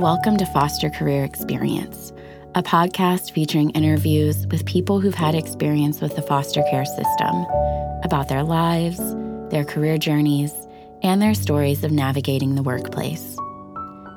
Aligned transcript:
Welcome 0.00 0.38
to 0.38 0.46
Foster 0.46 0.88
Career 0.88 1.24
Experience, 1.24 2.10
a 2.54 2.62
podcast 2.62 3.32
featuring 3.32 3.68
interviews 3.72 4.46
with 4.46 4.64
people 4.64 4.98
who've 4.98 5.14
had 5.14 5.34
experience 5.34 6.00
with 6.00 6.16
the 6.16 6.22
foster 6.22 6.62
care 6.70 6.86
system 6.86 7.44
about 8.02 8.30
their 8.30 8.42
lives, 8.42 8.98
their 9.50 9.62
career 9.62 9.98
journeys, 9.98 10.54
and 11.02 11.20
their 11.20 11.34
stories 11.34 11.84
of 11.84 11.92
navigating 11.92 12.54
the 12.54 12.62
workplace. 12.62 13.36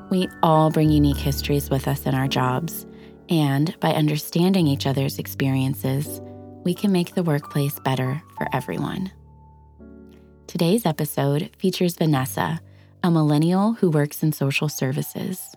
We 0.08 0.26
all 0.42 0.70
bring 0.70 0.88
unique 0.88 1.18
histories 1.18 1.68
with 1.68 1.86
us 1.86 2.06
in 2.06 2.14
our 2.14 2.28
jobs, 2.28 2.86
and 3.28 3.78
by 3.80 3.92
understanding 3.92 4.66
each 4.66 4.86
other's 4.86 5.18
experiences, 5.18 6.22
we 6.64 6.72
can 6.72 6.92
make 6.92 7.14
the 7.14 7.22
workplace 7.22 7.78
better 7.80 8.22
for 8.38 8.48
everyone. 8.54 9.12
Today's 10.46 10.86
episode 10.86 11.50
features 11.58 11.96
Vanessa, 11.96 12.62
a 13.02 13.10
millennial 13.10 13.74
who 13.74 13.90
works 13.90 14.22
in 14.22 14.32
social 14.32 14.70
services. 14.70 15.54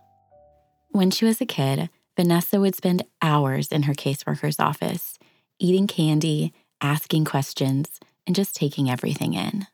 When 0.97 1.11
she 1.11 1.25
was 1.25 1.39
a 1.39 1.45
kid, 1.45 1.91
Vanessa 2.15 2.59
would 2.59 2.73
spend 2.73 3.05
hours 3.21 3.67
in 3.67 3.83
her 3.83 3.93
caseworker's 3.93 4.59
office, 4.59 5.19
eating 5.59 5.85
candy, 5.85 6.53
asking 6.81 7.25
questions, 7.25 7.99
and 8.25 8.35
just 8.35 8.55
taking 8.55 8.89
everything 8.89 9.35
in. 9.35 9.67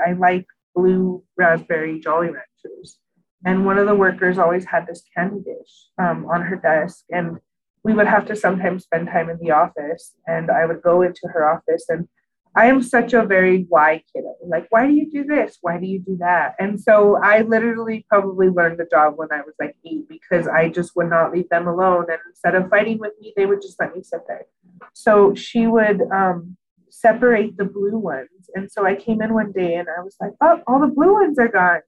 I 0.00 0.12
like 0.12 0.46
blue 0.74 1.22
raspberry 1.36 2.00
Jolly 2.00 2.28
Ranchers. 2.28 2.98
And 3.44 3.66
one 3.66 3.76
of 3.76 3.86
the 3.86 3.94
workers 3.94 4.38
always 4.38 4.64
had 4.64 4.86
this 4.86 5.02
candy 5.14 5.42
dish 5.44 5.88
um, 5.98 6.24
on 6.32 6.40
her 6.40 6.56
desk. 6.56 7.04
And 7.10 7.40
we 7.82 7.92
would 7.92 8.06
have 8.06 8.24
to 8.28 8.34
sometimes 8.34 8.84
spend 8.84 9.08
time 9.08 9.28
in 9.28 9.36
the 9.42 9.50
office. 9.50 10.12
And 10.26 10.50
I 10.50 10.64
would 10.64 10.80
go 10.80 11.02
into 11.02 11.28
her 11.28 11.46
office 11.46 11.84
and 11.90 12.08
I 12.56 12.66
am 12.66 12.82
such 12.82 13.12
a 13.12 13.24
very 13.24 13.66
why 13.68 14.02
kiddo. 14.12 14.34
Like, 14.46 14.66
why 14.70 14.86
do 14.86 14.92
you 14.92 15.10
do 15.10 15.24
this? 15.24 15.58
Why 15.60 15.78
do 15.78 15.86
you 15.86 15.98
do 15.98 16.16
that? 16.18 16.54
And 16.60 16.80
so 16.80 17.18
I 17.20 17.42
literally 17.42 18.06
probably 18.08 18.48
learned 18.48 18.78
the 18.78 18.86
job 18.90 19.14
when 19.16 19.32
I 19.32 19.40
was 19.40 19.54
like 19.58 19.76
eight 19.84 20.08
because 20.08 20.46
I 20.46 20.68
just 20.68 20.94
would 20.94 21.10
not 21.10 21.32
leave 21.32 21.48
them 21.48 21.66
alone. 21.66 22.06
And 22.08 22.18
instead 22.28 22.54
of 22.54 22.70
fighting 22.70 22.98
with 22.98 23.12
me, 23.20 23.32
they 23.36 23.46
would 23.46 23.60
just 23.60 23.80
let 23.80 23.96
me 23.96 24.02
sit 24.04 24.20
there. 24.28 24.46
So 24.92 25.34
she 25.34 25.66
would 25.66 26.02
um, 26.12 26.56
separate 26.90 27.56
the 27.56 27.64
blue 27.64 27.98
ones. 27.98 28.48
And 28.54 28.70
so 28.70 28.86
I 28.86 28.94
came 28.94 29.20
in 29.20 29.34
one 29.34 29.50
day 29.50 29.74
and 29.74 29.88
I 29.88 30.02
was 30.02 30.16
like, 30.20 30.32
oh, 30.40 30.60
all 30.68 30.80
the 30.80 30.86
blue 30.86 31.14
ones 31.14 31.38
are 31.40 31.48
gone. 31.48 31.80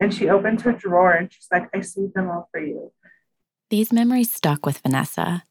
And 0.00 0.12
she 0.12 0.30
opened 0.30 0.62
her 0.62 0.72
drawer 0.72 1.12
and 1.12 1.30
she's 1.30 1.48
like, 1.52 1.68
I 1.74 1.80
saved 1.80 2.14
them 2.14 2.30
all 2.30 2.48
for 2.50 2.60
you. 2.60 2.92
These 3.68 3.92
memories 3.92 4.30
stuck 4.30 4.64
with 4.64 4.78
Vanessa 4.78 5.44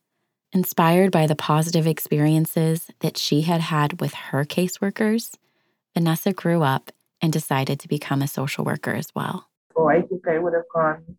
Inspired 0.56 1.12
by 1.12 1.26
the 1.26 1.36
positive 1.36 1.88
experiences 1.88 2.92
that 3.00 3.18
she 3.18 3.42
had 3.42 3.60
had 3.60 4.00
with 4.00 4.14
her 4.14 4.46
caseworkers, 4.46 5.36
Vanessa 5.96 6.32
grew 6.32 6.62
up 6.62 6.92
and 7.24 7.34
decided 7.34 7.80
to 7.80 7.88
become 7.88 8.22
a 8.22 8.28
social 8.28 8.64
worker 8.64 8.92
as 8.92 9.08
well. 9.16 9.50
Well, 9.76 9.90
I 9.90 10.02
think 10.02 10.28
I 10.28 10.38
would 10.38 10.54
have 10.54 10.70
gone 10.72 11.18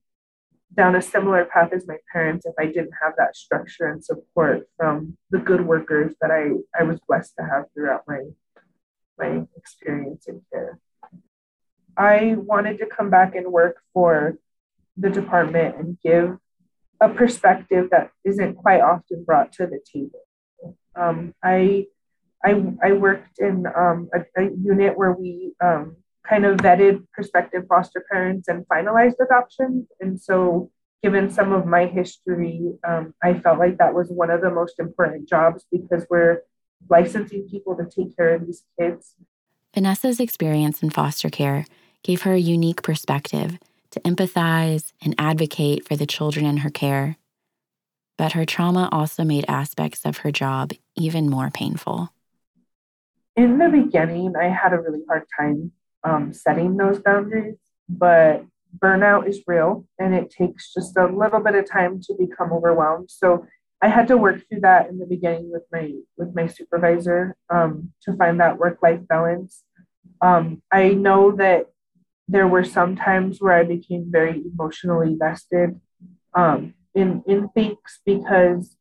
down 0.77 0.95
a 0.95 1.03
similar 1.03 1.45
path 1.47 1.73
as 1.73 1.85
my 1.89 1.97
parents 2.13 2.47
if 2.47 2.55
I 2.61 2.67
didn't 2.67 2.93
have 3.03 3.15
that 3.19 3.35
structure 3.35 3.89
and 3.89 4.05
support 4.05 4.69
from 4.77 5.17
the 5.31 5.39
good 5.39 5.67
workers 5.67 6.15
that 6.21 6.31
I, 6.31 6.51
I 6.79 6.85
was 6.85 7.01
blessed 7.09 7.35
to 7.39 7.45
have 7.45 7.65
throughout 7.75 8.05
my 8.07 8.21
my 9.19 9.47
experience 9.57 10.27
in 10.29 10.43
care. 10.53 10.79
I 11.97 12.37
wanted 12.37 12.79
to 12.79 12.87
come 12.87 13.11
back 13.11 13.35
and 13.35 13.53
work 13.53 13.79
for 13.93 14.39
the 14.97 15.11
department 15.11 15.77
and 15.77 15.99
give 16.01 16.39
a 17.05 17.09
perspective 17.09 17.89
that 17.91 18.11
isn't 18.25 18.57
quite 18.57 18.81
often 18.81 19.25
brought 19.25 19.53
to 19.53 19.67
the 19.67 19.81
table. 19.93 20.25
Um, 20.97 21.35
I, 21.43 21.87
I, 22.43 22.63
I 22.83 22.93
worked 22.93 23.39
in 23.39 23.67
um, 23.67 24.09
a, 24.15 24.21
a, 24.41 24.51
unit 24.63 24.97
where 24.97 25.13
we 25.13 25.53
um, 25.63 25.97
kind 26.27 26.47
of 26.47 26.59
vetted 26.59 27.05
prospective 27.13 27.65
foster 27.69 28.05
parents 28.11 28.49
and 28.49 28.67
finalized 28.69 29.17
adoptions. 29.21 29.89
And 30.01 30.21
so, 30.21 30.71
given 31.03 31.31
some 31.31 31.53
of 31.53 31.67
my 31.67 31.87
history, 31.87 32.73
um, 32.87 33.13
I 33.23 33.35
felt 33.35 33.59
like 33.59 33.77
that 33.79 33.93
was 33.93 34.09
one 34.09 34.31
of 34.31 34.41
the 34.41 34.51
most 34.51 34.79
important 34.79 35.29
jobs 35.29 35.67
because 35.71 36.07
we're 36.09 36.43
licensing 36.89 37.47
people 37.51 37.77
to 37.77 37.85
take 37.85 38.17
care 38.17 38.35
of 38.35 38.47
these 38.47 38.63
kids. 38.79 39.15
Vanessa's 39.75 40.21
experience 40.21 40.83
in 40.83 40.89
foster 40.89 41.29
care 41.29 41.67
gave 42.03 42.23
her 42.23 42.33
a 42.33 42.39
unique 42.39 42.83
perspective 42.83 43.59
to 43.95 44.01
empathize 44.01 44.93
and 45.03 45.15
advocate 45.19 45.87
for 45.87 45.97
the 45.97 46.07
children 46.07 46.45
in 46.45 46.59
her 46.59 46.71
care. 46.71 47.17
But 48.19 48.33
her 48.33 48.45
trauma 48.45 48.89
also 48.93 49.25
made 49.25 49.45
aspects 49.49 50.05
of 50.05 50.19
her 50.19 50.31
job 50.31 50.73
even 50.97 51.31
more 51.31 51.51
painful. 51.51 52.11
In 53.37 53.59
the 53.59 53.69
beginning, 53.69 54.35
I 54.37 54.49
had 54.49 54.73
a 54.73 54.81
really 54.81 55.03
hard 55.09 55.25
time 55.39 55.73
um, 56.05 56.33
setting 56.33 56.77
those 56.77 57.01
boundaries, 57.01 57.57
but 57.89 58.45
burnout 58.79 59.29
is 59.29 59.41
real 59.47 59.87
and 59.99 60.15
it 60.15 60.31
takes 60.31 60.73
just 60.73 60.97
a 60.97 61.07
little 61.07 61.41
bit 61.41 61.55
of 61.55 61.69
time 61.69 62.01
to 62.03 62.15
become 62.19 62.53
overwhelmed. 62.53 63.11
So 63.11 63.47
I 63.81 63.89
had 63.89 64.09
to 64.09 64.17
work 64.17 64.43
through 64.49 64.61
that 64.61 64.89
in 64.89 64.99
the 64.99 65.07
beginning 65.07 65.51
with 65.51 65.65
my 65.71 65.93
with 66.17 66.35
my 66.35 66.47
supervisor 66.47 67.37
um, 67.51 67.93
to 68.03 68.17
find 68.17 68.41
that 68.41 68.59
work 68.59 68.79
life 68.83 69.07
balance. 69.09 69.63
Um, 70.21 70.63
I 70.73 70.91
know 70.91 71.33
that 71.33 71.67
there 72.29 72.49
were 72.49 72.65
some 72.65 72.97
times 72.97 73.39
where 73.41 73.55
I 73.55 73.65
became 73.65 74.11
very 74.11 74.43
emotionally 74.45 75.17
vested 75.19 75.81
um, 76.35 76.75
in 76.95 77.23
in 77.27 77.49
things 77.51 78.01
because 78.05 78.77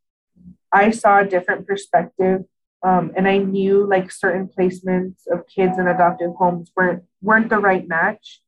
I 0.72 0.92
saw 0.92 1.20
a 1.20 1.26
different 1.26 1.68
perspective, 1.68 2.42
um, 2.84 3.12
and 3.16 3.28
I 3.28 3.38
knew 3.38 3.86
like 3.86 4.12
certain 4.12 4.48
placements 4.48 5.28
of 5.32 5.48
kids 5.48 5.78
in 5.78 5.88
adoptive 5.88 6.34
homes 6.38 6.72
weren't 6.76 7.04
weren't 7.22 7.50
the 7.50 7.60
right 7.60 7.88
match, 7.88 8.42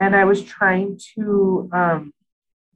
and 0.00 0.16
I 0.16 0.24
was 0.24 0.42
trying 0.42 0.98
to 1.14 1.68
um, 1.72 2.12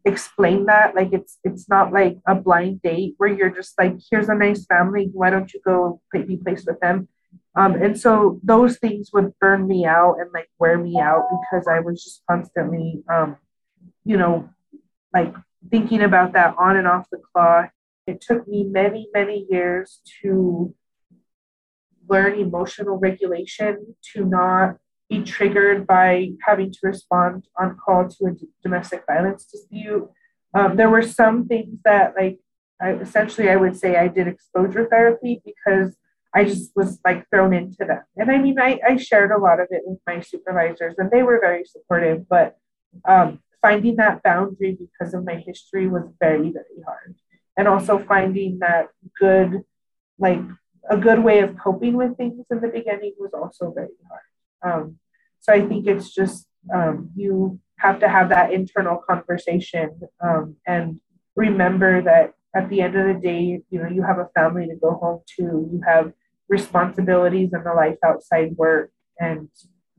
explain 0.04 0.66
that 0.66 0.94
like 0.94 1.12
it's 1.12 1.38
it's 1.42 1.68
not 1.68 1.92
like 1.92 2.18
a 2.26 2.34
blind 2.34 2.82
date 2.82 3.14
where 3.16 3.32
you're 3.32 3.50
just 3.50 3.74
like 3.78 3.96
here's 4.10 4.28
a 4.28 4.34
nice 4.34 4.66
family. 4.66 5.10
Why 5.12 5.30
don't 5.30 5.52
you 5.52 5.60
go 5.64 6.00
be 6.12 6.36
placed 6.36 6.66
with 6.66 6.80
them 6.80 7.08
um, 7.54 7.74
and 7.74 7.98
so 7.98 8.40
those 8.42 8.78
things 8.78 9.10
would 9.12 9.32
burn 9.38 9.66
me 9.66 9.84
out 9.84 10.16
and 10.18 10.30
like 10.32 10.48
wear 10.58 10.78
me 10.78 10.98
out 10.98 11.28
because 11.30 11.66
I 11.68 11.80
was 11.80 12.02
just 12.02 12.22
constantly, 12.28 13.02
um, 13.12 13.36
you 14.04 14.16
know, 14.16 14.48
like 15.12 15.34
thinking 15.70 16.02
about 16.02 16.32
that 16.32 16.54
on 16.58 16.76
and 16.76 16.88
off 16.88 17.08
the 17.10 17.18
clock. 17.32 17.70
It 18.06 18.20
took 18.20 18.48
me 18.48 18.64
many, 18.64 19.08
many 19.12 19.46
years 19.50 20.00
to 20.22 20.74
learn 22.08 22.38
emotional 22.38 22.98
regulation, 22.98 23.94
to 24.14 24.24
not 24.24 24.78
be 25.08 25.22
triggered 25.22 25.86
by 25.86 26.30
having 26.46 26.72
to 26.72 26.78
respond 26.82 27.44
on 27.58 27.76
call 27.76 28.08
to 28.08 28.26
a 28.26 28.30
d- 28.32 28.48
domestic 28.62 29.04
violence 29.06 29.44
dispute. 29.44 30.10
Um, 30.54 30.76
there 30.76 30.90
were 30.90 31.02
some 31.02 31.46
things 31.46 31.78
that, 31.84 32.14
like, 32.18 32.40
I, 32.80 32.94
essentially, 32.94 33.50
I 33.50 33.56
would 33.56 33.76
say 33.76 33.96
I 33.96 34.08
did 34.08 34.26
exposure 34.26 34.88
therapy 34.90 35.42
because 35.44 35.96
I 36.34 36.44
just 36.44 36.72
was 36.74 36.98
like 37.04 37.28
thrown 37.30 37.52
into 37.52 37.84
them. 37.84 38.02
And 38.16 38.30
I 38.30 38.38
mean, 38.38 38.58
I, 38.58 38.80
I 38.86 38.96
shared 38.96 39.30
a 39.30 39.38
lot 39.38 39.60
of 39.60 39.68
it 39.70 39.82
with 39.84 39.98
my 40.06 40.20
supervisors 40.20 40.94
and 40.98 41.10
they 41.10 41.22
were 41.22 41.38
very 41.40 41.64
supportive, 41.64 42.28
but 42.28 42.56
um, 43.06 43.40
finding 43.60 43.96
that 43.96 44.22
boundary 44.22 44.78
because 44.78 45.14
of 45.14 45.24
my 45.24 45.36
history 45.36 45.88
was 45.88 46.04
very, 46.20 46.50
very 46.50 46.82
hard. 46.86 47.16
And 47.56 47.68
also 47.68 47.98
finding 47.98 48.60
that 48.60 48.88
good, 49.20 49.62
like 50.18 50.40
a 50.88 50.96
good 50.96 51.22
way 51.22 51.40
of 51.40 51.56
coping 51.58 51.94
with 51.94 52.16
things 52.16 52.46
in 52.50 52.60
the 52.60 52.68
beginning 52.68 53.14
was 53.18 53.32
also 53.34 53.72
very 53.72 53.88
hard. 54.08 54.22
Um, 54.64 54.98
so 55.40 55.52
I 55.52 55.66
think 55.66 55.86
it's 55.86 56.14
just 56.14 56.46
um, 56.74 57.10
you 57.14 57.60
have 57.78 58.00
to 58.00 58.08
have 58.08 58.30
that 58.30 58.52
internal 58.52 58.96
conversation 58.96 60.00
um, 60.20 60.56
and 60.66 61.00
remember 61.36 62.02
that 62.02 62.34
at 62.54 62.68
the 62.68 62.80
end 62.80 62.96
of 62.96 63.06
the 63.06 63.20
day, 63.20 63.60
you 63.70 63.82
know, 63.82 63.88
you 63.88 64.02
have 64.02 64.18
a 64.18 64.28
family 64.34 64.66
to 64.66 64.76
go 64.76 64.92
home 64.92 65.20
to, 65.36 65.42
you 65.42 65.80
have 65.86 66.12
responsibilities 66.52 67.48
and 67.54 67.64
the 67.64 67.72
life 67.72 67.96
outside 68.04 68.54
work. 68.56 68.92
And, 69.18 69.48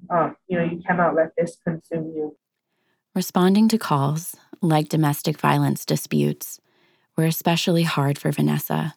um, 0.09 0.37
you 0.47 0.57
know, 0.57 0.63
you 0.63 0.81
cannot 0.87 1.15
let 1.15 1.31
this 1.35 1.57
consume 1.67 2.13
you. 2.15 2.37
Responding 3.15 3.67
to 3.69 3.77
calls, 3.79 4.35
like 4.61 4.87
domestic 4.87 5.39
violence 5.39 5.83
disputes, 5.83 6.61
were 7.17 7.25
especially 7.25 7.83
hard 7.83 8.19
for 8.19 8.31
Vanessa 8.31 8.93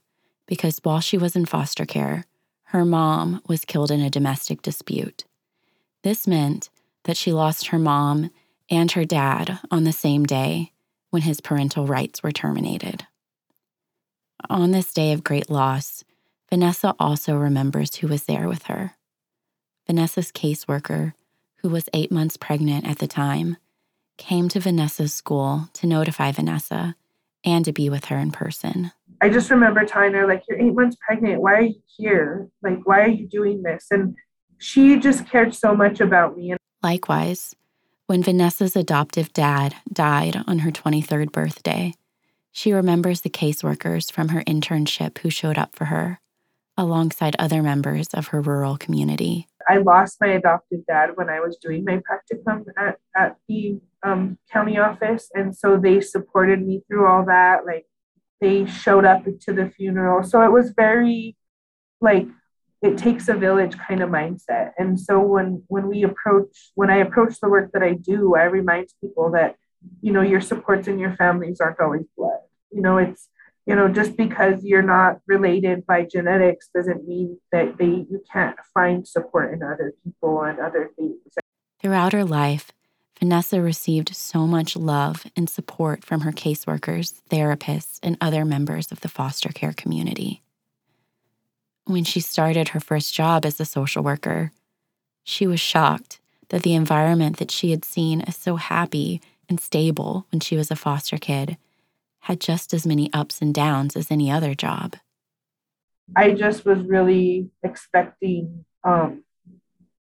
because 0.46 0.80
while 0.82 1.00
she 1.00 1.18
was 1.18 1.34
in 1.34 1.46
foster 1.46 1.86
care, 1.86 2.24
her 2.70 2.84
mom 2.84 3.40
was 3.48 3.64
killed 3.64 3.90
in 3.90 4.00
a 4.00 4.10
domestic 4.10 4.60
dispute. 4.60 5.24
This 6.02 6.26
meant 6.26 6.68
that 7.04 7.16
she 7.16 7.32
lost 7.32 7.68
her 7.68 7.78
mom 7.78 8.30
and 8.70 8.90
her 8.92 9.04
dad 9.04 9.58
on 9.70 9.84
the 9.84 9.92
same 9.92 10.24
day 10.24 10.72
when 11.10 11.22
his 11.22 11.40
parental 11.40 11.86
rights 11.86 12.22
were 12.22 12.32
terminated. 12.32 13.06
On 14.50 14.70
this 14.72 14.92
day 14.92 15.12
of 15.12 15.24
great 15.24 15.50
loss, 15.50 16.04
Vanessa 16.56 16.94
also 16.98 17.36
remembers 17.36 17.96
who 17.96 18.08
was 18.08 18.24
there 18.24 18.48
with 18.48 18.62
her. 18.62 18.92
Vanessa's 19.86 20.32
caseworker, 20.32 21.12
who 21.56 21.68
was 21.68 21.90
eight 21.92 22.10
months 22.10 22.38
pregnant 22.38 22.88
at 22.88 22.96
the 22.96 23.06
time, 23.06 23.58
came 24.16 24.48
to 24.48 24.58
Vanessa's 24.58 25.12
school 25.12 25.68
to 25.74 25.86
notify 25.86 26.32
Vanessa 26.32 26.96
and 27.44 27.62
to 27.66 27.74
be 27.74 27.90
with 27.90 28.06
her 28.06 28.16
in 28.16 28.30
person. 28.30 28.90
I 29.20 29.28
just 29.28 29.50
remember 29.50 29.84
telling 29.84 30.14
her, 30.14 30.26
like, 30.26 30.44
you're 30.48 30.58
eight 30.58 30.74
months 30.74 30.96
pregnant. 31.06 31.42
Why 31.42 31.52
are 31.56 31.60
you 31.60 31.82
here? 31.94 32.48
Like, 32.62 32.78
why 32.86 33.02
are 33.02 33.08
you 33.08 33.28
doing 33.28 33.62
this? 33.62 33.88
And 33.90 34.16
she 34.56 34.98
just 34.98 35.28
cared 35.28 35.54
so 35.54 35.76
much 35.76 36.00
about 36.00 36.38
me. 36.38 36.56
Likewise, 36.82 37.54
When 38.06 38.22
Vanessa's 38.22 38.76
adoptive 38.76 39.34
dad 39.34 39.74
died 39.92 40.42
on 40.46 40.60
her 40.60 40.70
23rd 40.70 41.32
birthday, 41.32 41.92
she 42.50 42.72
remembers 42.72 43.20
the 43.20 43.28
caseworkers 43.28 44.10
from 44.10 44.28
her 44.28 44.42
internship 44.44 45.18
who 45.18 45.28
showed 45.28 45.58
up 45.58 45.76
for 45.76 45.86
her, 45.86 46.18
alongside 46.76 47.36
other 47.38 47.62
members 47.62 48.08
of 48.14 48.28
her 48.28 48.40
rural 48.40 48.76
community. 48.76 49.48
I 49.68 49.78
lost 49.78 50.18
my 50.20 50.28
adopted 50.28 50.84
dad 50.86 51.10
when 51.16 51.28
I 51.28 51.40
was 51.40 51.56
doing 51.56 51.84
my 51.84 52.00
practicum 52.08 52.66
at, 52.76 52.98
at 53.16 53.36
the 53.48 53.80
um, 54.02 54.38
county 54.52 54.78
office. 54.78 55.28
And 55.34 55.56
so 55.56 55.76
they 55.76 56.00
supported 56.00 56.64
me 56.64 56.82
through 56.86 57.06
all 57.06 57.24
that. 57.26 57.66
Like 57.66 57.86
they 58.40 58.66
showed 58.66 59.04
up 59.04 59.24
to 59.24 59.52
the 59.52 59.70
funeral. 59.70 60.22
So 60.22 60.42
it 60.42 60.52
was 60.52 60.72
very 60.76 61.36
like 62.00 62.28
it 62.82 62.98
takes 62.98 63.28
a 63.28 63.34
village 63.34 63.76
kind 63.76 64.02
of 64.02 64.10
mindset. 64.10 64.72
And 64.78 65.00
so 65.00 65.20
when 65.20 65.62
when 65.68 65.88
we 65.88 66.02
approach 66.04 66.70
when 66.74 66.90
I 66.90 66.98
approach 66.98 67.40
the 67.40 67.48
work 67.48 67.72
that 67.72 67.82
I 67.82 67.94
do, 67.94 68.36
I 68.36 68.44
remind 68.44 68.88
people 69.00 69.32
that, 69.32 69.56
you 70.00 70.12
know, 70.12 70.22
your 70.22 70.40
supports 70.40 70.86
and 70.86 71.00
your 71.00 71.16
families 71.16 71.60
aren't 71.60 71.80
always 71.80 72.04
blood. 72.16 72.40
You 72.70 72.82
know, 72.82 72.98
it's 72.98 73.28
you 73.66 73.74
know, 73.74 73.88
just 73.88 74.16
because 74.16 74.62
you're 74.62 74.80
not 74.80 75.20
related 75.26 75.84
by 75.86 76.04
genetics 76.04 76.68
doesn't 76.74 77.06
mean 77.06 77.38
that 77.50 77.76
they 77.78 78.06
you 78.08 78.22
can't 78.32 78.56
find 78.72 79.06
support 79.06 79.52
in 79.52 79.62
other 79.62 79.92
people 80.04 80.42
and 80.42 80.60
other 80.60 80.90
things. 80.96 81.18
Throughout 81.80 82.12
her 82.12 82.24
life, 82.24 82.70
Vanessa 83.18 83.60
received 83.60 84.14
so 84.14 84.46
much 84.46 84.76
love 84.76 85.26
and 85.36 85.50
support 85.50 86.04
from 86.04 86.20
her 86.20 86.32
caseworkers, 86.32 87.20
therapists, 87.28 87.98
and 88.02 88.16
other 88.20 88.44
members 88.44 88.92
of 88.92 89.00
the 89.00 89.08
foster 89.08 89.48
care 89.48 89.72
community. 89.72 90.42
When 91.86 92.04
she 92.04 92.20
started 92.20 92.68
her 92.68 92.80
first 92.80 93.14
job 93.14 93.44
as 93.44 93.58
a 93.58 93.64
social 93.64 94.02
worker, 94.02 94.52
she 95.24 95.46
was 95.46 95.60
shocked 95.60 96.20
that 96.50 96.62
the 96.62 96.74
environment 96.74 97.38
that 97.38 97.50
she 97.50 97.72
had 97.72 97.84
seen 97.84 98.20
as 98.20 98.36
so 98.36 98.56
happy 98.56 99.20
and 99.48 99.60
stable 99.60 100.26
when 100.30 100.40
she 100.40 100.56
was 100.56 100.70
a 100.70 100.76
foster 100.76 101.18
kid 101.18 101.56
had 102.26 102.40
just 102.40 102.74
as 102.74 102.84
many 102.84 103.08
ups 103.12 103.40
and 103.40 103.54
downs 103.54 103.94
as 103.94 104.10
any 104.10 104.28
other 104.32 104.52
job. 104.52 104.96
I 106.16 106.32
just 106.32 106.64
was 106.64 106.80
really 106.80 107.50
expecting 107.62 108.64
um, 108.82 109.22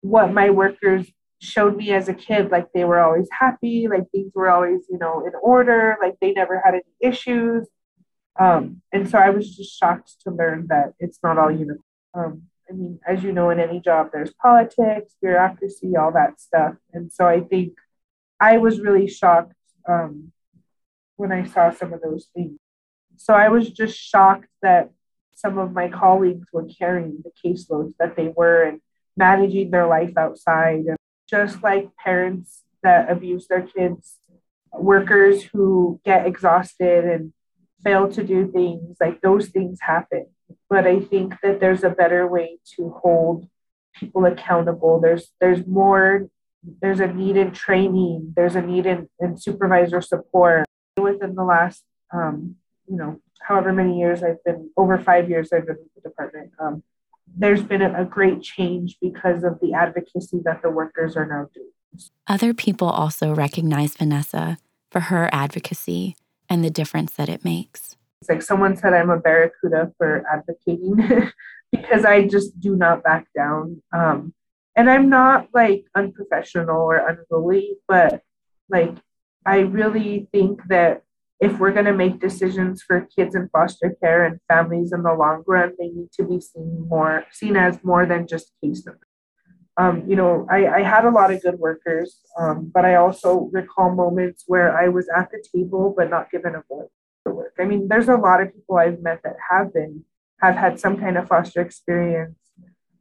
what 0.01 0.33
my 0.33 0.49
workers 0.49 1.09
showed 1.41 1.77
me 1.77 1.91
as 1.91 2.09
a 2.09 2.13
kid 2.13 2.51
like 2.51 2.67
they 2.73 2.83
were 2.83 2.99
always 2.99 3.29
happy 3.31 3.87
like 3.87 4.03
things 4.11 4.33
were 4.35 4.49
always 4.49 4.81
you 4.89 4.97
know 4.97 5.25
in 5.25 5.31
order 5.41 5.95
like 6.01 6.15
they 6.19 6.33
never 6.33 6.61
had 6.63 6.73
any 6.73 6.93
issues. 6.99 7.65
Um, 8.37 8.81
and 8.91 9.09
so 9.09 9.17
i 9.17 9.29
was 9.29 9.55
just 9.55 9.77
shocked 9.79 10.15
to 10.23 10.31
learn 10.31 10.67
that 10.67 10.93
it's 10.99 11.19
not 11.23 11.37
all 11.37 11.51
uniform 11.51 11.83
um, 12.13 12.43
i 12.69 12.73
mean 12.73 12.99
as 13.07 13.23
you 13.23 13.31
know 13.31 13.49
in 13.49 13.59
any 13.59 13.79
job 13.79 14.09
there's 14.11 14.33
politics 14.33 15.15
bureaucracy 15.21 15.95
all 15.95 16.11
that 16.11 16.41
stuff. 16.41 16.75
And 16.91 17.11
so 17.11 17.25
i 17.25 17.39
think 17.39 17.73
i 18.41 18.57
was 18.57 18.81
really 18.81 19.07
shocked 19.07 19.53
um, 19.87 20.33
when 21.19 21.31
i 21.31 21.43
saw 21.43 21.69
some 21.71 21.93
of 21.93 22.01
those 22.01 22.27
things 22.33 22.57
so 23.17 23.33
i 23.33 23.47
was 23.49 23.69
just 23.69 23.97
shocked 23.97 24.47
that 24.61 24.89
some 25.33 25.57
of 25.57 25.71
my 25.71 25.87
colleagues 25.87 26.47
were 26.51 26.65
carrying 26.65 27.23
the 27.23 27.31
caseloads 27.41 27.93
that 27.97 28.15
they 28.15 28.27
were 28.35 28.63
and 28.63 28.81
managing 29.15 29.71
their 29.71 29.87
life 29.87 30.17
outside 30.17 30.85
and 30.85 30.97
just 31.29 31.61
like 31.61 31.95
parents 31.95 32.63
that 32.83 33.09
abuse 33.09 33.47
their 33.47 33.61
kids, 33.61 34.17
workers 34.73 35.43
who 35.43 35.99
get 36.03 36.25
exhausted 36.25 37.05
and 37.05 37.33
fail 37.83 38.11
to 38.11 38.23
do 38.23 38.51
things, 38.51 38.97
like 38.99 39.21
those 39.21 39.47
things 39.49 39.79
happen. 39.81 40.25
But 40.69 40.87
I 40.87 40.99
think 40.99 41.35
that 41.43 41.59
there's 41.59 41.83
a 41.83 41.89
better 41.89 42.27
way 42.27 42.57
to 42.75 42.89
hold 43.01 43.47
people 43.95 44.25
accountable. 44.25 44.99
There's 44.99 45.31
there's 45.39 45.65
more 45.65 46.27
there's 46.81 46.99
a 46.99 47.07
need 47.07 47.37
in 47.37 47.51
training, 47.51 48.33
there's 48.35 48.55
a 48.55 48.61
need 48.61 48.85
in, 48.85 49.09
in 49.19 49.37
supervisor 49.37 50.01
support. 50.01 50.65
Within 50.99 51.35
the 51.35 51.43
last 51.43 51.83
um, 52.13 52.55
you 52.87 52.97
know, 52.97 53.21
however 53.41 53.71
many 53.71 53.99
years 53.99 54.23
I've 54.23 54.43
been 54.43 54.71
over 54.75 54.97
five 54.97 55.29
years 55.29 55.53
I've 55.53 55.65
been 55.65 55.77
with 55.77 56.03
the 56.03 56.09
department. 56.09 56.51
Um, 56.59 56.83
there's 57.37 57.61
been 57.61 57.81
a, 57.81 58.03
great 58.05 58.41
change 58.41 58.97
because 58.99 59.43
of 59.43 59.59
the 59.59 59.73
advocacy 59.73 60.39
that 60.43 60.63
the 60.63 60.69
workers 60.69 61.15
are 61.15 61.27
now 61.27 61.47
doing. 61.53 61.69
Other 62.27 62.55
people 62.55 62.89
also 62.89 63.35
recognize 63.35 63.95
Vanessa 63.95 64.57
for 64.89 64.99
her 64.99 65.29
advocacy 65.31 66.15
and 66.49 66.63
the 66.63 66.71
difference 66.71 67.13
that 67.13 67.29
it 67.29 67.45
makes. 67.45 67.95
It's 68.21 68.29
like 68.29 68.41
someone 68.41 68.75
said 68.75 68.93
I'm 68.93 69.11
a 69.11 69.19
barracuda 69.19 69.93
for 69.97 70.23
advocating 70.31 71.31
because 71.71 72.03
I 72.03 72.27
just 72.27 72.59
do 72.59 72.75
not 72.75 73.03
back 73.03 73.27
down. 73.35 73.83
Um, 73.95 74.33
and 74.75 74.89
I'm 74.89 75.09
not 75.09 75.49
like 75.53 75.85
unprofessional 75.95 76.81
or 76.81 76.97
unruly, 76.97 77.77
but 77.87 78.23
like 78.69 78.95
I 79.45 79.59
really 79.59 80.27
think 80.31 80.61
that 80.67 81.03
if 81.39 81.57
we're 81.57 81.71
going 81.71 81.85
to 81.85 81.93
make 81.93 82.19
decisions 82.19 82.81
for 82.81 83.07
kids 83.15 83.33
in 83.33 83.49
foster 83.49 83.95
care 84.01 84.25
and 84.25 84.39
families 84.47 84.91
in 84.91 85.03
the 85.03 85.13
long 85.13 85.43
run, 85.47 85.73
they 85.79 85.87
need 85.87 86.11
to 86.13 86.23
be 86.23 86.41
seen 86.41 86.85
more 86.89 87.25
seen 87.31 87.55
as 87.55 87.81
more 87.83 88.05
than 88.05 88.27
just 88.27 88.51
case 88.61 88.85
numbers. 88.85 89.03
Um, 89.77 90.03
you 90.05 90.17
know, 90.17 90.45
I, 90.51 90.67
I, 90.67 90.83
had 90.83 91.05
a 91.05 91.09
lot 91.09 91.31
of 91.31 91.41
good 91.41 91.57
workers, 91.57 92.19
um, 92.37 92.69
but 92.73 92.83
I 92.83 92.95
also 92.95 93.49
recall 93.53 93.95
moments 93.95 94.43
where 94.45 94.77
I 94.77 94.89
was 94.89 95.07
at 95.15 95.31
the 95.31 95.41
table 95.55 95.93
but 95.95 96.09
not 96.09 96.29
given 96.29 96.53
a 96.55 96.63
voice 96.67 96.89
for 97.23 97.33
work. 97.33 97.53
I 97.57 97.63
mean, 97.63 97.87
there's 97.87 98.09
a 98.09 98.17
lot 98.17 98.41
of 98.41 98.53
people 98.53 98.77
I've 98.77 99.01
met 99.01 99.21
that 99.23 99.37
have 99.49 99.73
been 99.73 100.03
have 100.41 100.55
had 100.55 100.81
some 100.81 100.97
kind 100.97 101.17
of 101.17 101.29
foster 101.29 101.61
experience 101.61 102.35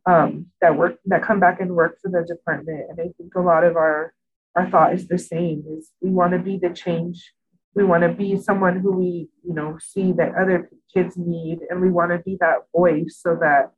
um, 0.07 0.47
that 0.61 0.77
work 0.77 0.99
that 1.07 1.25
come 1.25 1.41
back 1.41 1.61
and 1.61 1.75
work 1.75 1.99
for 2.01 2.11
the 2.13 2.25
department, 2.25 2.91
and 2.91 3.01
I 3.01 3.11
think 3.19 3.35
a 3.35 3.41
lot 3.41 3.65
of 3.65 3.75
our 3.75 4.15
our 4.57 4.69
thought 4.71 4.95
is 4.95 5.09
the 5.09 5.19
same: 5.19 5.65
is 5.77 5.91
we 6.01 6.11
want 6.11 6.33
to 6.33 6.39
be 6.39 6.59
the 6.59 6.71
change. 6.71 7.33
We 7.75 7.85
want 7.85 8.03
to 8.03 8.09
be 8.09 8.37
someone 8.37 8.81
who 8.81 8.93
we 8.93 9.29
you 9.45 9.55
know 9.55 9.79
see 9.81 10.13
that 10.13 10.35
other 10.35 10.71
kids 10.93 11.17
need 11.17 11.61
and 11.69 11.81
we 11.81 11.91
want 11.91 12.11
to 12.13 12.19
be 12.19 12.37
that 12.41 12.65
voice 12.75 13.19
so 13.21 13.37
that 13.41 13.73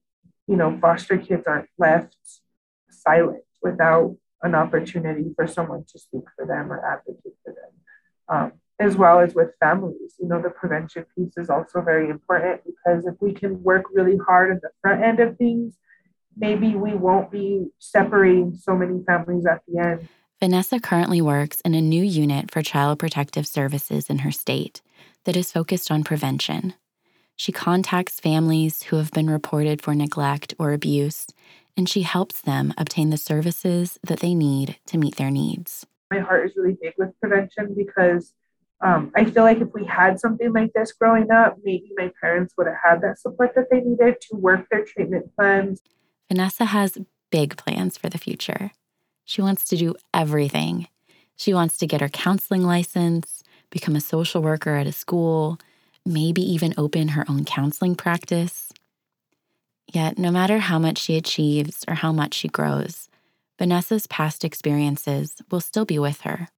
you 0.46 0.56
know 0.56 0.78
foster 0.80 1.18
kids 1.18 1.44
aren't 1.46 1.68
left 1.78 2.16
silent 2.90 3.42
without 3.62 4.16
an 4.42 4.54
opportunity 4.54 5.32
for 5.36 5.46
someone 5.46 5.84
to 5.92 5.98
speak 5.98 6.24
for 6.34 6.46
them 6.46 6.72
or 6.72 6.84
advocate 6.84 7.36
for 7.44 7.52
them. 7.52 7.72
Um, 8.28 8.52
as 8.78 8.96
well 8.96 9.20
as 9.20 9.34
with 9.34 9.50
families 9.60 10.14
you 10.18 10.26
know 10.26 10.40
the 10.40 10.50
prevention 10.50 11.04
piece 11.14 11.36
is 11.36 11.50
also 11.50 11.82
very 11.82 12.08
important 12.08 12.62
because 12.64 13.06
if 13.06 13.14
we 13.20 13.32
can 13.32 13.62
work 13.62 13.84
really 13.92 14.16
hard 14.16 14.50
at 14.50 14.62
the 14.62 14.70
front 14.80 15.02
end 15.04 15.20
of 15.20 15.36
things 15.36 15.76
maybe 16.36 16.74
we 16.74 16.94
won't 16.94 17.30
be 17.30 17.66
separating 17.78 18.54
so 18.54 18.74
many 18.74 19.04
families 19.04 19.44
at 19.46 19.60
the 19.68 19.78
end 19.78 20.08
Vanessa 20.40 20.80
currently 20.80 21.20
works 21.20 21.60
in 21.66 21.74
a 21.74 21.82
new 21.82 22.02
unit 22.02 22.50
for 22.50 22.62
child 22.62 22.98
protective 22.98 23.46
services 23.46 24.08
in 24.08 24.20
her 24.20 24.30
state 24.30 24.80
that 25.26 25.36
is 25.36 25.52
focused 25.52 25.90
on 25.90 26.02
prevention. 26.02 26.72
She 27.36 27.52
contacts 27.52 28.20
families 28.20 28.84
who 28.84 28.96
have 28.96 29.10
been 29.10 29.28
reported 29.28 29.82
for 29.82 29.94
neglect 29.94 30.54
or 30.58 30.72
abuse, 30.72 31.26
and 31.76 31.86
she 31.86 32.02
helps 32.02 32.40
them 32.40 32.72
obtain 32.78 33.10
the 33.10 33.18
services 33.18 33.98
that 34.02 34.20
they 34.20 34.34
need 34.34 34.78
to 34.86 34.96
meet 34.96 35.16
their 35.16 35.30
needs. 35.30 35.86
My 36.10 36.20
heart 36.20 36.46
is 36.46 36.56
really 36.56 36.78
big 36.80 36.94
with 36.96 37.10
prevention 37.20 37.74
because 37.76 38.32
um, 38.80 39.12
I 39.14 39.26
feel 39.26 39.42
like 39.42 39.60
if 39.60 39.68
we 39.74 39.84
had 39.84 40.18
something 40.18 40.54
like 40.54 40.72
this 40.72 40.92
growing 40.92 41.30
up, 41.30 41.58
maybe 41.62 41.92
my 41.98 42.10
parents 42.18 42.54
would 42.56 42.66
have 42.66 42.78
had 42.82 43.02
that 43.02 43.18
support 43.18 43.54
that 43.56 43.66
they 43.70 43.80
needed 43.80 44.22
to 44.30 44.36
work 44.36 44.70
their 44.70 44.86
treatment 44.86 45.36
plans. 45.36 45.82
Vanessa 46.30 46.64
has 46.64 46.96
big 47.30 47.58
plans 47.58 47.98
for 47.98 48.08
the 48.08 48.16
future. 48.16 48.70
She 49.30 49.42
wants 49.42 49.64
to 49.66 49.76
do 49.76 49.94
everything. 50.12 50.88
She 51.36 51.54
wants 51.54 51.76
to 51.76 51.86
get 51.86 52.00
her 52.00 52.08
counseling 52.08 52.64
license, 52.64 53.44
become 53.70 53.94
a 53.94 54.00
social 54.00 54.42
worker 54.42 54.74
at 54.74 54.88
a 54.88 54.92
school, 54.92 55.60
maybe 56.04 56.42
even 56.42 56.74
open 56.76 57.06
her 57.06 57.24
own 57.28 57.44
counseling 57.44 57.94
practice. 57.94 58.72
Yet, 59.86 60.18
no 60.18 60.32
matter 60.32 60.58
how 60.58 60.80
much 60.80 60.98
she 60.98 61.16
achieves 61.16 61.84
or 61.86 61.94
how 61.94 62.10
much 62.10 62.34
she 62.34 62.48
grows, 62.48 63.08
Vanessa's 63.56 64.08
past 64.08 64.44
experiences 64.44 65.36
will 65.48 65.60
still 65.60 65.84
be 65.84 66.00
with 66.00 66.22
her. 66.22 66.48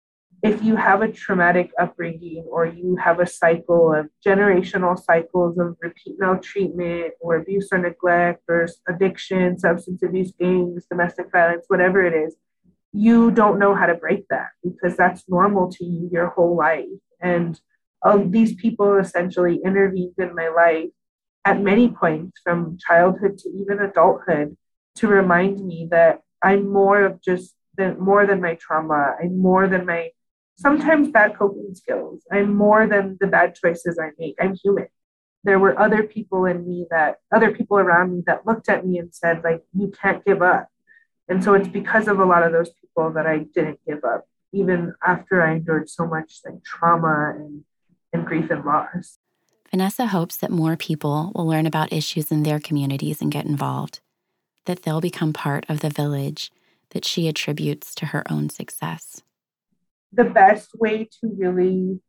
If 0.42 0.62
you 0.62 0.74
have 0.76 1.02
a 1.02 1.12
traumatic 1.12 1.72
upbringing 1.78 2.46
or 2.50 2.64
you 2.64 2.96
have 2.96 3.20
a 3.20 3.26
cycle 3.26 3.92
of 3.94 4.08
generational 4.26 4.98
cycles 4.98 5.58
of 5.58 5.76
repeat 5.82 6.14
maltreatment 6.18 7.12
or 7.20 7.36
abuse 7.36 7.68
or 7.70 7.76
neglect 7.76 8.44
or 8.48 8.66
addiction, 8.88 9.58
substance 9.58 10.02
abuse, 10.02 10.32
gangs, 10.40 10.86
domestic 10.86 11.30
violence, 11.30 11.66
whatever 11.68 12.02
it 12.02 12.14
is, 12.14 12.34
you 12.92 13.30
don't 13.30 13.58
know 13.58 13.74
how 13.74 13.86
to 13.86 13.94
break 13.94 14.28
that 14.28 14.48
because 14.62 14.96
that's 14.96 15.28
normal 15.28 15.70
to 15.72 15.84
you 15.84 16.08
your 16.12 16.28
whole 16.28 16.56
life. 16.56 16.86
And 17.20 17.58
um, 18.04 18.30
these 18.30 18.54
people 18.54 18.96
essentially 18.98 19.60
intervened 19.64 20.14
in 20.18 20.34
my 20.34 20.48
life 20.48 20.90
at 21.44 21.60
many 21.60 21.88
points 21.88 22.40
from 22.44 22.78
childhood 22.78 23.38
to 23.38 23.48
even 23.50 23.80
adulthood 23.80 24.56
to 24.96 25.08
remind 25.08 25.64
me 25.64 25.88
that 25.90 26.20
I'm 26.42 26.70
more 26.70 27.04
of 27.04 27.22
just 27.22 27.54
than 27.76 27.98
more 27.98 28.26
than 28.26 28.40
my 28.40 28.56
trauma. 28.56 29.14
I'm 29.20 29.40
more 29.40 29.66
than 29.66 29.86
my 29.86 30.10
sometimes 30.56 31.08
bad 31.08 31.38
coping 31.38 31.74
skills. 31.74 32.22
I'm 32.30 32.54
more 32.54 32.86
than 32.86 33.16
the 33.20 33.26
bad 33.26 33.54
choices 33.54 33.98
I 33.98 34.10
make. 34.18 34.36
I'm 34.40 34.54
human. 34.62 34.88
There 35.44 35.58
were 35.58 35.78
other 35.78 36.02
people 36.02 36.44
in 36.44 36.66
me 36.66 36.86
that 36.90 37.16
other 37.34 37.50
people 37.50 37.78
around 37.78 38.14
me 38.14 38.22
that 38.26 38.46
looked 38.46 38.68
at 38.68 38.86
me 38.86 38.98
and 38.98 39.12
said, 39.12 39.42
like, 39.42 39.62
you 39.72 39.90
can't 40.00 40.24
give 40.24 40.42
up. 40.42 40.68
And 41.28 41.42
so 41.42 41.54
it's 41.54 41.68
because 41.68 42.08
of 42.08 42.20
a 42.20 42.24
lot 42.24 42.42
of 42.42 42.52
those 42.52 42.70
people 42.94 43.12
that 43.12 43.26
I 43.26 43.38
didn't 43.38 43.80
give 43.86 44.04
up. 44.04 44.26
even 44.54 44.94
after 45.02 45.42
I 45.42 45.54
endured 45.54 45.88
so 45.88 46.06
much 46.06 46.40
like 46.44 46.62
trauma 46.62 47.32
and, 47.34 47.64
and 48.12 48.26
grief 48.26 48.50
and 48.50 48.62
loss. 48.64 49.18
Vanessa 49.70 50.08
hopes 50.08 50.36
that 50.36 50.50
more 50.50 50.76
people 50.76 51.32
will 51.34 51.46
learn 51.46 51.66
about 51.66 51.90
issues 51.90 52.30
in 52.30 52.42
their 52.42 52.60
communities 52.60 53.22
and 53.22 53.32
get 53.32 53.46
involved, 53.46 54.00
that 54.66 54.82
they'll 54.82 55.00
become 55.00 55.32
part 55.32 55.64
of 55.70 55.80
the 55.80 55.88
village 55.88 56.52
that 56.90 57.06
she 57.06 57.28
attributes 57.28 57.94
to 57.94 58.06
her 58.06 58.22
own 58.30 58.50
success. 58.50 59.22
The 60.12 60.24
best 60.24 60.72
way 60.74 61.08
to 61.20 61.34
really 61.34 62.00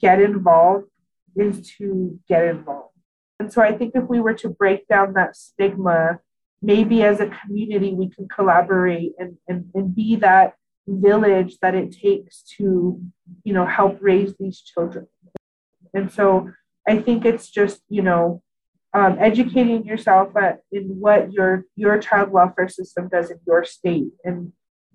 get 0.00 0.22
involved 0.22 0.88
is 1.36 1.70
to 1.76 2.18
get 2.26 2.44
involved. 2.44 2.94
And 3.38 3.52
so 3.52 3.60
I 3.60 3.76
think 3.76 3.92
if 3.94 4.04
we 4.08 4.18
were 4.20 4.34
to 4.34 4.48
break 4.48 4.88
down 4.88 5.12
that 5.12 5.36
stigma, 5.36 6.20
maybe 6.60 7.02
as 7.02 7.20
a 7.20 7.30
community 7.42 7.94
we 7.94 8.08
can 8.08 8.28
collaborate 8.28 9.12
and, 9.18 9.36
and, 9.48 9.70
and 9.74 9.94
be 9.94 10.16
that 10.16 10.54
village 10.86 11.58
that 11.62 11.74
it 11.74 11.92
takes 11.92 12.42
to, 12.56 13.00
you 13.44 13.52
know, 13.52 13.66
help 13.66 13.98
raise 14.00 14.34
these 14.38 14.60
children. 14.60 15.06
And 15.94 16.10
so 16.10 16.50
I 16.86 16.98
think 16.98 17.24
it's 17.24 17.50
just, 17.50 17.80
you 17.88 18.02
know, 18.02 18.42
um, 18.94 19.18
educating 19.20 19.84
yourself 19.84 20.34
at, 20.36 20.60
in 20.72 20.84
what 20.98 21.32
your 21.32 21.64
your 21.76 21.98
child 21.98 22.30
welfare 22.30 22.68
system 22.68 23.08
does 23.08 23.30
in 23.30 23.38
your 23.46 23.64
state 23.64 24.12
and 24.24 24.52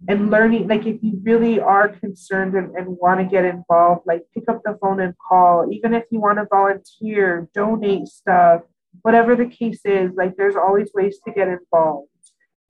and 0.10 0.32
learning 0.32 0.67
like 0.67 0.86
if 0.86 0.98
you 1.01 1.20
really 1.24 1.60
are 1.60 1.89
concerned 1.89 2.55
and, 2.55 2.75
and 2.75 2.88
want 2.88 3.20
to 3.20 3.25
get 3.25 3.46
involved 3.46 4.01
like 4.05 4.24
pick 4.34 4.43
up 4.50 4.62
the 4.65 4.77
phone 4.82 5.00
and 5.00 5.13
call 5.17 5.67
even 5.72 5.93
if 5.93 6.03
you 6.10 6.20
want 6.20 6.38
to 6.38 6.48
volunteer 6.50 7.48
donate 7.53 8.08
stuff 8.08 8.62
whatever 9.02 9.36
the 9.36 9.46
case 9.46 9.82
is 9.86 10.12
like 10.16 10.36
there's 10.38 10.56
always 10.56 10.92
ways 10.94 11.20
to 11.26 11.34
get 11.34 11.48
involved 11.48 12.10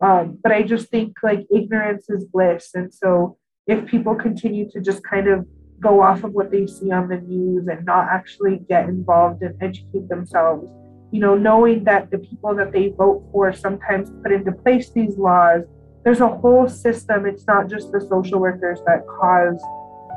um, 0.02 0.38
but 0.42 0.52
i 0.52 0.64
just 0.64 0.90
think 0.90 1.16
like 1.24 1.46
ignorance 1.54 2.10
is 2.10 2.26
bliss 2.26 2.70
and 2.74 2.94
so 2.94 3.38
if 3.68 3.86
people 3.86 4.16
continue 4.16 4.70
to 4.70 4.82
just 4.82 5.04
kind 5.04 5.28
of 5.28 5.46
go 5.80 6.02
off 6.02 6.24
of 6.24 6.32
what 6.34 6.52
they 6.52 6.66
see 6.66 6.92
on 6.92 7.10
the 7.10 7.18
news 7.18 7.68
and 7.68 7.86
not 7.86 8.08
actually 8.10 8.60
get 8.70 8.88
involved 8.88 9.42
and 9.42 9.56
educate 9.62 10.08
themselves 10.08 10.70
you 11.12 11.20
know 11.20 11.36
knowing 11.36 11.84
that 11.84 12.10
the 12.10 12.18
people 12.18 12.56
that 12.56 12.72
they 12.72 12.90
vote 12.90 13.24
for 13.32 13.54
sometimes 13.54 14.12
put 14.24 14.32
into 14.32 14.52
place 14.52 14.90
these 14.92 15.18
laws 15.18 15.64
there's 16.04 16.20
a 16.20 16.28
whole 16.28 16.68
system. 16.68 17.26
It's 17.26 17.48
not 17.48 17.70
just 17.70 17.92
the 17.92 18.02
social 18.02 18.40
workers 18.40 18.80
that 18.86 19.08
cause 19.08 19.62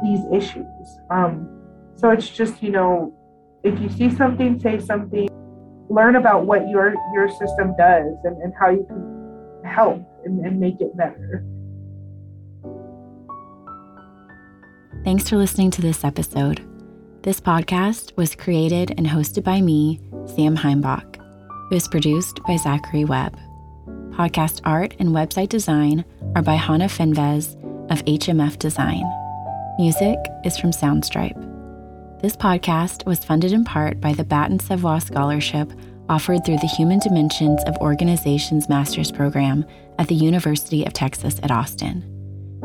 these 0.02 0.20
issues. 0.32 0.98
Um, 1.10 1.48
so 1.94 2.10
it's 2.10 2.28
just, 2.28 2.62
you 2.62 2.70
know, 2.70 3.14
if 3.62 3.80
you 3.80 3.88
see 3.88 4.14
something, 4.14 4.58
say 4.60 4.80
something, 4.80 5.28
learn 5.88 6.16
about 6.16 6.46
what 6.46 6.68
your 6.68 6.94
your 7.12 7.28
system 7.28 7.74
does 7.76 8.14
and, 8.24 8.40
and 8.42 8.52
how 8.58 8.70
you 8.70 8.84
can 8.88 9.64
help 9.64 10.02
and, 10.24 10.44
and 10.44 10.60
make 10.60 10.80
it 10.80 10.96
better. 10.96 11.44
Thanks 15.04 15.28
for 15.28 15.36
listening 15.36 15.70
to 15.72 15.82
this 15.82 16.04
episode. 16.04 16.66
This 17.22 17.40
podcast 17.40 18.16
was 18.16 18.34
created 18.34 18.92
and 18.96 19.06
hosted 19.06 19.44
by 19.44 19.60
me, 19.60 20.00
Sam 20.26 20.56
Heimbach. 20.56 21.16
It 21.70 21.74
was 21.74 21.88
produced 21.88 22.40
by 22.46 22.56
Zachary 22.56 23.04
Webb. 23.04 23.38
Podcast 24.10 24.60
art 24.64 24.94
and 24.98 25.10
website 25.10 25.48
design 25.48 26.04
are 26.34 26.42
by 26.42 26.54
Hannah 26.54 26.88
Finvez 26.88 27.54
of 27.90 28.04
HMF 28.04 28.58
Design. 28.58 29.04
Music 29.78 30.18
is 30.44 30.56
from 30.56 30.70
Soundstripe. 30.70 31.45
This 32.26 32.36
podcast 32.36 33.06
was 33.06 33.24
funded 33.24 33.52
in 33.52 33.62
part 33.62 34.00
by 34.00 34.12
the 34.12 34.24
Baton 34.24 34.58
Savoie 34.58 34.98
Scholarship 34.98 35.72
offered 36.08 36.44
through 36.44 36.56
the 36.56 36.66
Human 36.66 36.98
Dimensions 36.98 37.62
of 37.68 37.76
Organizations 37.76 38.68
Master's 38.68 39.12
Program 39.12 39.64
at 40.00 40.08
the 40.08 40.16
University 40.16 40.84
of 40.84 40.92
Texas 40.92 41.38
at 41.44 41.52
Austin. 41.52 42.02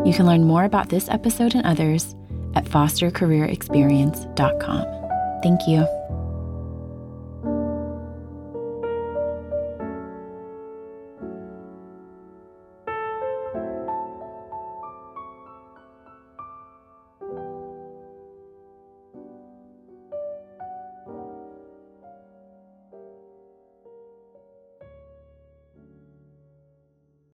You 0.03 0.15
can 0.15 0.25
learn 0.25 0.45
more 0.45 0.63
about 0.63 0.89
this 0.89 1.07
episode 1.09 1.53
and 1.53 1.63
others 1.63 2.15
at 2.55 2.65
fostercareerexperience.com. 2.65 5.41
Thank 5.43 5.67
you. 5.67 6.20